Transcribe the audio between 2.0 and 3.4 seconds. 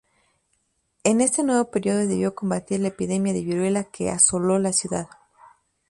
debió combatir la epidemia